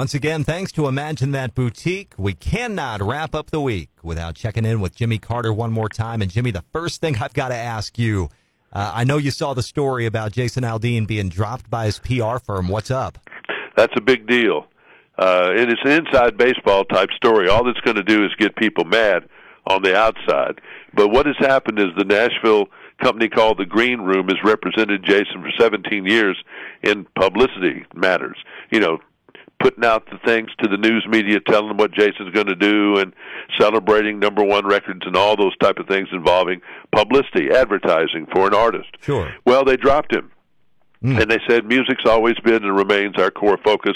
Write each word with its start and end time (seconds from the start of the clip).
Once 0.00 0.14
again, 0.14 0.42
thanks 0.44 0.72
to 0.72 0.88
Imagine 0.88 1.32
That 1.32 1.54
Boutique, 1.54 2.14
we 2.16 2.32
cannot 2.32 3.02
wrap 3.02 3.34
up 3.34 3.50
the 3.50 3.60
week 3.60 3.90
without 4.02 4.34
checking 4.34 4.64
in 4.64 4.80
with 4.80 4.94
Jimmy 4.94 5.18
Carter 5.18 5.52
one 5.52 5.72
more 5.72 5.90
time. 5.90 6.22
And 6.22 6.30
Jimmy, 6.30 6.50
the 6.50 6.64
first 6.72 7.02
thing 7.02 7.18
I've 7.18 7.34
got 7.34 7.48
to 7.48 7.54
ask 7.54 7.98
you, 7.98 8.30
uh, 8.72 8.92
I 8.94 9.04
know 9.04 9.18
you 9.18 9.30
saw 9.30 9.52
the 9.52 9.62
story 9.62 10.06
about 10.06 10.32
Jason 10.32 10.64
Aldean 10.64 11.06
being 11.06 11.28
dropped 11.28 11.68
by 11.68 11.84
his 11.84 11.98
PR 11.98 12.38
firm. 12.38 12.68
What's 12.68 12.90
up? 12.90 13.18
That's 13.76 13.92
a 13.94 14.00
big 14.00 14.26
deal. 14.26 14.68
Uh, 15.18 15.50
and 15.54 15.70
it's 15.70 15.82
an 15.84 15.90
inside 15.90 16.38
baseball 16.38 16.86
type 16.86 17.10
story. 17.14 17.50
All 17.50 17.62
that's 17.62 17.80
going 17.80 17.98
to 17.98 18.02
do 18.02 18.24
is 18.24 18.30
get 18.38 18.56
people 18.56 18.86
mad 18.86 19.28
on 19.66 19.82
the 19.82 19.94
outside. 19.94 20.62
But 20.94 21.08
what 21.08 21.26
has 21.26 21.36
happened 21.40 21.78
is 21.78 21.88
the 21.98 22.06
Nashville 22.06 22.68
company 23.02 23.28
called 23.28 23.58
the 23.58 23.66
Green 23.66 24.00
Room 24.00 24.28
has 24.28 24.38
represented 24.42 25.04
Jason 25.04 25.42
for 25.42 25.50
17 25.58 26.06
years 26.06 26.42
in 26.82 27.06
publicity 27.16 27.84
matters. 27.94 28.38
You 28.70 28.80
know, 28.80 28.98
putting 29.60 29.84
out 29.84 30.06
the 30.10 30.18
things 30.24 30.50
to 30.62 30.68
the 30.68 30.76
news 30.76 31.06
media, 31.08 31.38
telling 31.40 31.68
them 31.68 31.76
what 31.76 31.92
Jason's 31.92 32.32
going 32.34 32.46
to 32.46 32.56
do, 32.56 32.98
and 32.98 33.12
celebrating 33.58 34.18
number 34.18 34.42
one 34.42 34.66
records 34.66 35.02
and 35.04 35.16
all 35.16 35.36
those 35.36 35.56
type 35.58 35.78
of 35.78 35.86
things 35.86 36.08
involving 36.12 36.60
publicity, 36.92 37.50
advertising 37.50 38.26
for 38.32 38.46
an 38.46 38.54
artist. 38.54 38.88
Sure. 39.00 39.32
Well, 39.44 39.64
they 39.64 39.76
dropped 39.76 40.14
him. 40.14 40.30
Mm. 41.02 41.22
And 41.22 41.30
they 41.30 41.38
said 41.48 41.64
music's 41.64 42.04
always 42.04 42.34
been 42.44 42.62
and 42.62 42.76
remains 42.76 43.16
our 43.16 43.30
core 43.30 43.58
focus. 43.64 43.94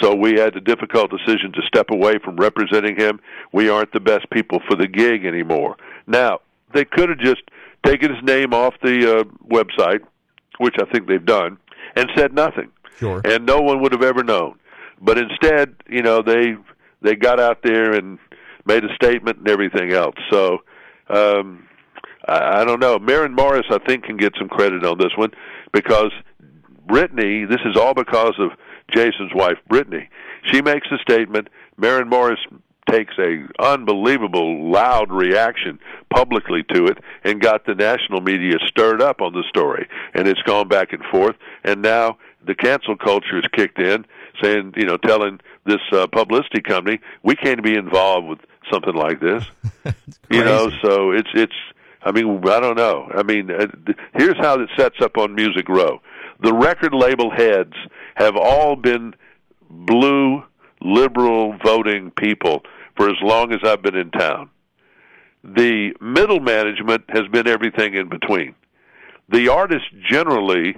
So 0.00 0.14
we 0.14 0.32
had 0.32 0.54
the 0.54 0.60
difficult 0.60 1.10
decision 1.10 1.52
to 1.52 1.62
step 1.66 1.90
away 1.90 2.18
from 2.24 2.36
representing 2.36 2.98
him. 2.98 3.20
We 3.52 3.68
aren't 3.68 3.92
the 3.92 4.00
best 4.00 4.28
people 4.30 4.60
for 4.68 4.74
the 4.74 4.88
gig 4.88 5.24
anymore. 5.24 5.76
Now, 6.08 6.40
they 6.74 6.84
could 6.84 7.08
have 7.08 7.18
just 7.18 7.42
taken 7.84 8.12
his 8.12 8.22
name 8.24 8.52
off 8.52 8.74
the 8.82 9.20
uh, 9.20 9.24
website, 9.48 10.00
which 10.58 10.74
I 10.80 10.90
think 10.90 11.06
they've 11.06 11.24
done, 11.24 11.56
and 11.94 12.10
said 12.16 12.34
nothing. 12.34 12.70
Sure. 12.98 13.22
And 13.24 13.46
no 13.46 13.60
one 13.60 13.80
would 13.80 13.92
have 13.92 14.02
ever 14.02 14.24
known. 14.24 14.58
But 15.00 15.18
instead, 15.18 15.74
you 15.88 16.02
know, 16.02 16.22
they 16.22 16.56
they 17.02 17.16
got 17.16 17.40
out 17.40 17.62
there 17.62 17.92
and 17.92 18.18
made 18.66 18.84
a 18.84 18.94
statement 18.94 19.38
and 19.38 19.48
everything 19.48 19.92
else. 19.92 20.16
So 20.30 20.58
um, 21.08 21.66
I, 22.26 22.60
I 22.60 22.64
don't 22.64 22.80
know. 22.80 22.98
Maren 22.98 23.34
Morris, 23.34 23.66
I 23.70 23.78
think, 23.86 24.04
can 24.04 24.16
get 24.16 24.34
some 24.38 24.48
credit 24.48 24.84
on 24.84 24.98
this 24.98 25.12
one 25.16 25.30
because 25.72 26.12
Brittany. 26.86 27.44
This 27.44 27.60
is 27.64 27.76
all 27.76 27.94
because 27.94 28.34
of 28.38 28.50
Jason's 28.90 29.32
wife, 29.34 29.58
Brittany. 29.68 30.08
She 30.50 30.60
makes 30.60 30.88
a 30.90 30.98
statement. 30.98 31.48
Maren 31.76 32.08
Morris 32.08 32.40
takes 32.90 33.14
a 33.18 33.46
unbelievable 33.60 34.70
loud 34.70 35.12
reaction 35.12 35.78
publicly 36.12 36.64
to 36.74 36.86
it 36.86 36.98
and 37.22 37.40
got 37.40 37.64
the 37.64 37.74
national 37.74 38.20
media 38.20 38.56
stirred 38.66 39.00
up 39.00 39.20
on 39.20 39.32
the 39.32 39.44
story 39.48 39.86
and 40.14 40.26
it's 40.26 40.42
gone 40.42 40.66
back 40.66 40.92
and 40.92 41.04
forth 41.04 41.36
and 41.62 41.82
now 41.82 42.18
the 42.44 42.54
cancel 42.54 42.96
culture 42.96 43.36
has 43.36 43.44
kicked 43.52 43.78
in 43.78 44.04
saying, 44.42 44.74
you 44.76 44.84
know, 44.84 44.96
telling 44.96 45.40
this 45.66 45.80
uh, 45.92 46.06
publicity 46.06 46.60
company 46.60 47.00
we 47.22 47.36
can't 47.36 47.62
be 47.62 47.74
involved 47.74 48.28
with 48.28 48.38
something 48.70 48.94
like 48.94 49.20
this. 49.20 49.44
you 50.30 50.44
know, 50.44 50.70
so 50.82 51.12
it's 51.12 51.30
it's. 51.34 51.54
I 52.02 52.12
mean, 52.12 52.42
I 52.48 52.60
don't 52.60 52.78
know. 52.78 53.10
I 53.14 53.22
mean, 53.22 53.50
uh, 53.50 53.66
here's 54.14 54.38
how 54.38 54.58
it 54.58 54.70
sets 54.74 54.96
up 55.02 55.18
on 55.18 55.34
Music 55.34 55.68
Row. 55.68 56.00
The 56.42 56.54
record 56.54 56.94
label 56.94 57.30
heads 57.30 57.74
have 58.14 58.36
all 58.36 58.74
been 58.74 59.14
blue 59.68 60.42
liberal 60.80 61.56
voting 61.62 62.10
people 62.12 62.62
for 62.96 63.10
as 63.10 63.16
long 63.22 63.52
as 63.52 63.60
I've 63.64 63.82
been 63.82 63.96
in 63.96 64.10
town. 64.10 64.50
The 65.44 65.94
middle 66.00 66.40
management 66.40 67.04
has 67.10 67.26
been 67.28 67.46
everything 67.46 67.94
in 67.94 68.08
between. 68.08 68.54
The 69.28 69.48
artists 69.48 69.88
generally, 70.08 70.76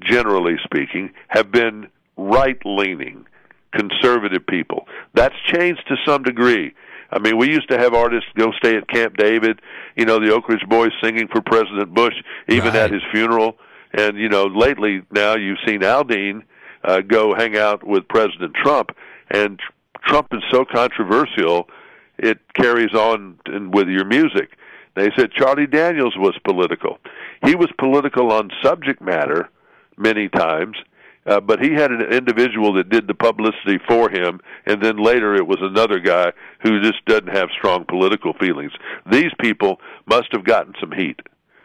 generally 0.00 0.56
speaking, 0.64 1.12
have 1.28 1.50
been 1.50 1.88
right 2.18 2.58
leaning, 2.66 3.24
conservative 3.72 4.46
people. 4.46 4.86
That's 5.14 5.34
changed 5.46 5.82
to 5.88 5.96
some 6.04 6.22
degree. 6.22 6.74
I 7.10 7.18
mean, 7.20 7.38
we 7.38 7.48
used 7.48 7.70
to 7.70 7.78
have 7.78 7.94
artists 7.94 8.28
go 8.36 8.52
stay 8.52 8.76
at 8.76 8.86
Camp 8.88 9.16
David, 9.16 9.60
you 9.96 10.04
know, 10.04 10.18
the 10.18 10.32
Oak 10.34 10.48
Ridge 10.48 10.68
Boys 10.68 10.92
singing 11.02 11.28
for 11.28 11.40
President 11.40 11.94
Bush, 11.94 12.14
even 12.48 12.68
right. 12.68 12.76
at 12.76 12.90
his 12.90 13.02
funeral. 13.10 13.56
And, 13.94 14.18
you 14.18 14.28
know, 14.28 14.44
lately 14.44 15.02
now 15.10 15.34
you've 15.34 15.58
seen 15.66 15.80
Aldean 15.80 16.42
uh, 16.84 17.00
go 17.00 17.34
hang 17.34 17.56
out 17.56 17.86
with 17.86 18.06
President 18.08 18.54
Trump. 18.54 18.90
And 19.30 19.58
Trump 20.04 20.28
is 20.32 20.42
so 20.50 20.64
controversial, 20.64 21.68
it 22.18 22.38
carries 22.52 22.92
on 22.92 23.38
in, 23.46 23.70
with 23.70 23.88
your 23.88 24.04
music. 24.04 24.50
They 24.94 25.10
said 25.16 25.30
Charlie 25.32 25.66
Daniels 25.66 26.16
was 26.16 26.36
political. 26.44 26.98
He 27.44 27.54
was 27.54 27.68
political 27.78 28.32
on 28.32 28.50
subject 28.62 29.00
matter 29.00 29.48
many 29.96 30.28
times, 30.28 30.76
uh, 31.28 31.40
but 31.40 31.60
he 31.60 31.72
had 31.72 31.90
an 31.90 32.00
individual 32.12 32.72
that 32.74 32.88
did 32.88 33.06
the 33.06 33.14
publicity 33.14 33.78
for 33.86 34.10
him, 34.10 34.40
and 34.66 34.82
then 34.82 34.96
later 34.96 35.34
it 35.34 35.46
was 35.46 35.58
another 35.60 35.98
guy 35.98 36.32
who 36.62 36.80
just 36.80 37.04
doesn't 37.04 37.28
have 37.28 37.48
strong 37.56 37.84
political 37.84 38.32
feelings. 38.34 38.72
These 39.10 39.32
people 39.40 39.80
must 40.06 40.28
have 40.32 40.44
gotten 40.44 40.74
some 40.80 40.92
heat 40.92 41.20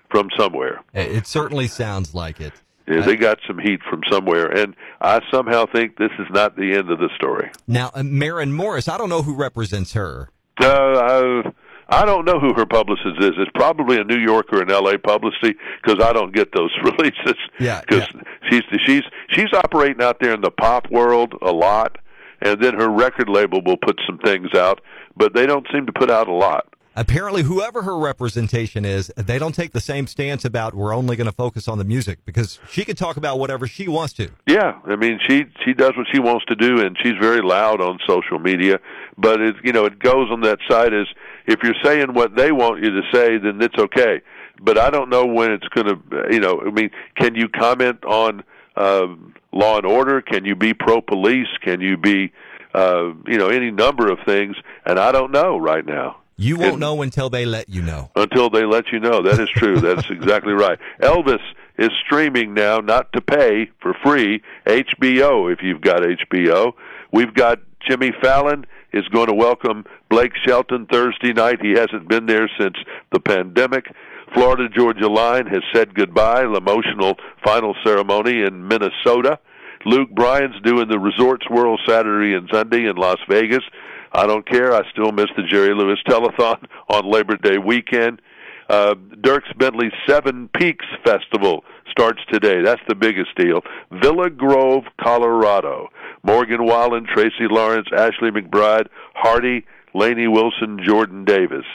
from 0.10 0.30
somewhere. 0.38 0.82
It 0.94 1.26
certainly 1.26 1.68
sounds 1.68 2.14
like 2.14 2.40
it. 2.40 2.54
Yeah, 2.88 3.02
they 3.02 3.16
got 3.16 3.40
some 3.48 3.60
heat 3.60 3.80
from 3.90 4.02
somewhere, 4.12 4.48
and 4.48 4.76
I 5.00 5.22
somehow 5.32 5.66
think 5.74 5.98
this 5.98 6.12
is 6.20 6.28
not 6.32 6.58
the 6.58 6.74
end 6.74 6.92
of 6.92 7.00
the 7.00 7.10
story. 7.16 7.50
Now, 7.66 7.92
uh, 7.94 8.04
Maren 8.04 8.52
Morris, 8.52 8.90
I 8.90 8.98
don't 8.98 9.08
know 9.08 9.22
who 9.22 9.36
represents 9.36 9.94
her. 9.94 10.30
Uh, 10.60 10.68
I, 10.68 11.52
I 11.88 12.06
don't 12.06 12.26
know 12.26 12.40
who 12.40 12.54
her 12.56 12.66
publicist 12.66 13.20
is. 13.20 13.32
It's 13.38 13.52
probably 13.56 13.98
a 14.00 14.04
New 14.04 14.18
York 14.18 14.48
or 14.52 14.62
an 14.62 14.70
L.A. 14.70 14.98
publicity 14.98 15.56
because 15.82 16.04
I 16.04 16.12
don't 16.12 16.34
get 16.34 16.54
those 16.54 16.72
releases. 16.84 17.36
Yeah, 17.60 17.82
because 17.82 18.08
yeah. 18.14 18.22
She's 18.54 18.80
she's 18.86 19.04
she's 19.30 19.54
operating 19.54 20.02
out 20.02 20.20
there 20.20 20.34
in 20.34 20.42
the 20.42 20.52
pop 20.52 20.90
world 20.92 21.34
a 21.42 21.52
lot, 21.52 21.98
and 22.42 22.62
then 22.62 22.76
her 22.76 22.90
record 22.90 23.30
label 23.30 23.62
will 23.64 23.78
put 23.78 24.00
some 24.06 24.18
things 24.20 24.54
out, 24.54 24.82
but 25.16 25.34
they 25.34 25.46
don't 25.46 25.68
seem 25.72 25.86
to 25.86 25.94
put 25.94 26.10
out 26.10 26.28
a 26.28 26.34
lot 26.34 26.68
apparently 26.96 27.44
whoever 27.44 27.82
her 27.84 27.98
representation 27.98 28.86
is, 28.86 29.12
they 29.16 29.40
don't 29.40 29.56
take 29.56 29.72
the 29.72 29.82
same 29.82 30.08
stance 30.08 30.46
about 30.46 30.74
we're 30.74 30.96
only 30.96 31.16
going 31.16 31.26
to 31.26 31.34
focus 31.34 31.68
on 31.68 31.78
the 31.78 31.84
music 31.84 32.20
because 32.26 32.60
she 32.70 32.86
can 32.86 32.96
talk 32.96 33.18
about 33.18 33.40
whatever 33.40 33.68
she 33.68 33.88
wants 33.88 34.14
to. 34.14 34.30
Yeah, 34.48 34.80
I 34.86 34.96
mean 34.96 35.20
she 35.28 35.46
she 35.66 35.74
does 35.74 35.96
what 35.98 36.08
she 36.12 36.20
wants 36.20 36.46
to 36.46 36.56
do 36.56 36.80
and 36.80 36.98
she's 37.02 37.16
very 37.20 37.42
loud 37.42 37.82
on 37.82 38.00
social 38.08 38.40
media, 38.40 38.80
but 39.18 39.42
it 39.42 39.56
you 39.64 39.72
know 39.72 39.86
it 39.86 40.00
goes 40.00 40.30
on 40.32 40.42
that 40.42 40.60
side 40.70 40.94
is 40.94 41.08
if 41.48 41.64
you're 41.64 41.76
saying 41.84 42.14
what 42.14 42.36
they 42.36 42.52
want 42.52 42.84
you 42.84 42.90
to 42.92 43.02
say 43.12 43.38
then 43.38 43.62
it's 43.62 43.78
okay. 43.78 44.22
But 44.62 44.78
I 44.78 44.90
don't 44.90 45.10
know 45.10 45.26
when 45.26 45.52
it's 45.52 45.68
going 45.70 45.88
to 45.88 46.28
you 46.32 46.40
know 46.40 46.62
I 46.62 46.70
mean 46.70 46.90
can 47.16 47.36
you 47.36 47.50
comment 47.50 48.04
on 48.06 48.44
uh, 48.76 49.08
law 49.52 49.78
and 49.78 49.86
order? 49.86 50.22
Can 50.22 50.46
you 50.46 50.56
be 50.56 50.74
pro 50.74 51.02
police? 51.02 51.48
Can 51.62 51.82
you 51.82 51.98
be 51.98 52.32
uh, 52.74 53.12
you 53.28 53.38
know 53.38 53.50
any 53.50 53.72
number 53.72 54.12
of 54.12 54.20
things 54.26 54.56
and 54.86 55.00
I 55.00 55.12
don't 55.12 55.32
know 55.32 55.58
right 55.58 55.86
now. 55.86 56.18
You 56.36 56.58
won't 56.58 56.74
and, 56.74 56.80
know 56.80 57.02
until 57.02 57.30
they 57.30 57.46
let 57.46 57.70
you 57.70 57.82
know. 57.84 58.10
Until 58.16 58.50
they 58.50 58.66
let 58.66 58.92
you 58.92 59.00
know. 59.00 59.22
That 59.22 59.40
is 59.40 59.50
true. 59.50 59.80
That's 59.80 60.10
exactly 60.10 60.54
right. 60.54 60.80
Elvis 61.00 61.42
is 61.78 61.90
streaming 62.06 62.54
now, 62.54 62.80
not 62.80 63.12
to 63.14 63.22
pay 63.22 63.70
for 63.82 63.94
free. 64.04 64.42
HBO, 64.66 65.52
if 65.52 65.62
you've 65.62 65.82
got 65.82 66.02
HBO. 66.02 66.74
We've 67.12 67.34
got 67.34 67.60
Jimmy 67.88 68.12
Fallon 68.22 68.66
is 68.92 69.08
going 69.10 69.28
to 69.28 69.34
welcome 69.34 69.86
Blake 70.10 70.34
Shelton 70.46 70.86
Thursday 70.86 71.34
night. 71.34 71.62
He 71.62 71.72
hasn't 71.72 72.08
been 72.08 72.26
there 72.26 72.50
since 72.60 72.76
the 73.12 73.20
pandemic. 73.20 73.86
Florida 74.34 74.68
Georgia 74.70 75.08
Line 75.08 75.46
has 75.48 75.62
said 75.74 75.94
goodbye. 75.94 76.44
Emotional 76.44 77.16
final 77.44 77.76
ceremony 77.84 78.42
in 78.42 78.68
Minnesota. 78.68 79.40
Luke 79.86 80.10
Bryan's 80.12 80.60
doing 80.64 80.88
the 80.88 81.00
Resorts 81.00 81.50
World 81.50 81.80
Saturday 81.88 82.34
and 82.34 82.50
Sunday 82.52 82.86
in 82.86 82.96
Las 82.96 83.20
Vegas. 83.30 83.64
I 84.12 84.26
don't 84.28 84.48
care. 84.48 84.74
I 84.74 84.82
still 84.92 85.12
miss 85.12 85.28
the 85.36 85.44
Jerry 85.44 85.74
Lewis 85.76 86.00
Telethon 86.08 86.66
on 86.90 87.10
Labor 87.10 87.38
Day 87.38 87.58
weekend. 87.58 88.22
Uh, 88.70 88.96
Dierks 88.96 89.56
Bentley 89.58 89.92
Seven 90.08 90.50
Peaks 90.58 90.86
Festival 91.04 91.64
starts 91.92 92.22
today. 92.32 92.62
That's 92.64 92.82
the 92.88 92.96
biggest 92.96 93.36
deal. 93.36 93.62
Villa 93.92 94.30
Grove, 94.30 94.84
Colorado. 95.02 95.90
Morgan 96.24 96.66
Wallen, 96.66 97.06
Tracy 97.06 97.48
Lawrence, 97.50 97.88
Ashley 97.96 98.32
McBryde, 98.32 98.88
Hardy, 99.14 99.66
Lainey 99.94 100.28
Wilson, 100.28 100.80
Jordan 100.84 101.26
Davis. 101.26 101.66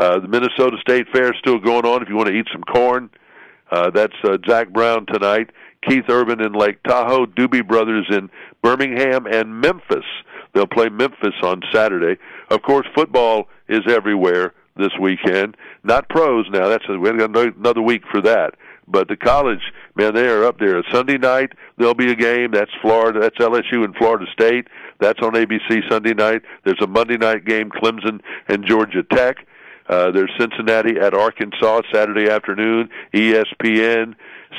Uh, 0.00 0.18
the 0.20 0.28
Minnesota 0.28 0.76
State 0.80 1.06
Fair 1.12 1.32
is 1.32 1.38
still 1.38 1.58
going 1.58 1.84
on 1.84 2.02
if 2.02 2.08
you 2.08 2.16
want 2.16 2.28
to 2.28 2.34
eat 2.34 2.46
some 2.50 2.62
corn. 2.62 3.10
Uh, 3.70 3.90
that's 3.90 4.16
uh, 4.24 4.38
Zac 4.48 4.70
Brown 4.70 5.04
tonight. 5.06 5.50
Keith 5.86 6.04
Urban 6.08 6.40
in 6.40 6.54
Lake 6.54 6.82
Tahoe, 6.82 7.26
Doobie 7.26 7.66
Brothers 7.66 8.06
in 8.10 8.30
Birmingham, 8.62 9.26
and 9.26 9.60
Memphis 9.60 10.04
They'll 10.52 10.66
play 10.66 10.88
Memphis 10.88 11.34
on 11.42 11.62
Saturday. 11.72 12.20
Of 12.50 12.62
course, 12.62 12.86
football 12.94 13.48
is 13.68 13.80
everywhere 13.88 14.54
this 14.76 14.90
weekend. 15.00 15.56
Not 15.84 16.08
pros 16.08 16.46
now. 16.50 16.68
That's 16.68 16.84
a, 16.88 16.98
we 16.98 17.10
got 17.16 17.36
another 17.36 17.82
week 17.82 18.02
for 18.10 18.20
that. 18.22 18.54
But 18.88 19.06
the 19.06 19.16
college, 19.16 19.60
man, 19.94 20.14
they 20.14 20.26
are 20.26 20.44
up 20.44 20.58
there. 20.58 20.82
Sunday 20.90 21.18
night 21.18 21.52
there'll 21.78 21.94
be 21.94 22.10
a 22.10 22.16
game. 22.16 22.50
That's 22.50 22.70
Florida. 22.82 23.20
That's 23.20 23.36
LSU 23.38 23.84
and 23.84 23.94
Florida 23.94 24.26
State. 24.32 24.66
That's 24.98 25.20
on 25.22 25.34
ABC 25.34 25.88
Sunday 25.88 26.14
night. 26.14 26.42
There's 26.64 26.80
a 26.82 26.88
Monday 26.88 27.16
night 27.16 27.44
game, 27.44 27.70
Clemson 27.70 28.20
and 28.48 28.66
Georgia 28.66 29.04
Tech. 29.04 29.46
Uh, 29.90 30.12
there's 30.12 30.30
Cincinnati 30.38 31.00
at 31.00 31.14
Arkansas 31.14 31.82
Saturday 31.92 32.30
afternoon. 32.30 32.88
ESPN 33.12 34.14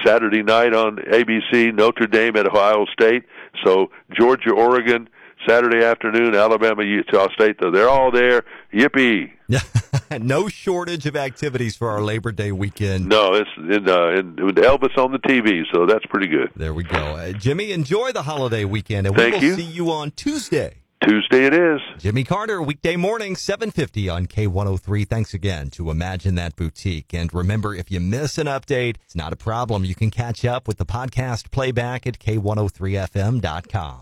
Saturday 0.06 0.44
night 0.44 0.74
on 0.74 0.98
ABC. 0.98 1.74
Notre 1.74 2.06
Dame 2.06 2.36
at 2.36 2.48
Ohio 2.48 2.86
State. 2.92 3.24
So 3.63 3.92
Georgia, 4.13 4.51
Oregon, 4.51 5.07
Saturday 5.48 5.86
afternoon, 5.86 6.36
Alabama, 6.36 6.83
Utah 6.83 7.30
State. 7.33 7.57
Though 7.62 7.72
they're 7.72 7.89
all 7.89 8.12
there. 8.12 8.44
Yippee! 8.74 9.31
no 10.19 10.50
shortage 10.50 11.06
of 11.06 11.16
activities 11.16 11.77
for 11.77 11.89
our 11.89 12.01
Labor 12.01 12.34
Day 12.34 12.51
weekend. 12.51 13.07
No, 13.07 13.34
it's 13.34 13.50
in, 13.57 13.88
uh, 13.88 14.10
in, 14.10 14.36
with 14.45 14.56
Elvis 14.56 14.98
on 14.98 15.13
the 15.13 15.19
TV, 15.19 15.63
so 15.74 15.86
that's 15.86 16.06
pretty 16.07 16.27
good. 16.27 16.51
There 16.57 16.74
we 16.74 16.84
go. 16.84 16.98
Uh, 16.98 17.31
Jimmy, 17.31 17.72
enjoy 17.72 18.12
the 18.12 18.24
holiday 18.24 18.66
weekend, 18.66 19.07
and 19.07 19.16
Thank 19.16 19.36
we 19.36 19.39
will 19.39 19.45
you. 19.48 19.56
see 19.56 19.72
you 19.72 19.92
on 19.92 20.12
Tuesday. 20.12 20.81
Tuesday 21.01 21.45
it 21.45 21.53
is. 21.53 21.81
Jimmy 21.98 22.24
Carter, 22.24 22.62
weekday 22.62 22.95
morning, 22.95 23.36
750 23.36 24.07
on 24.07 24.27
K103. 24.27 25.07
Thanks 25.07 25.33
again 25.33 25.71
to 25.71 25.89
Imagine 25.89 26.36
That 26.36 26.56
Boutique. 26.56 27.13
And 27.13 27.33
remember, 27.33 27.74
if 27.74 27.89
you 27.89 28.00
miss 28.00 28.38
an 28.38 28.48
update, 28.48 28.98
it's 29.03 29.15
not 29.15 29.33
a 29.33 29.36
problem. 29.36 29.83
You 29.83 29.95
can 29.95 30.12
catch 30.12 30.45
up 30.45 30.68
with 30.68 30.77
the 30.77 30.86
podcast 30.86 31.50
playback 31.50 32.06
at 32.06 32.19
K103FM.com. 32.19 34.01